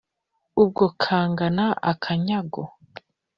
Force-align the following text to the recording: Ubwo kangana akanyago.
Ubwo 0.61 0.85
kangana 1.03 1.65
akanyago. 1.91 2.63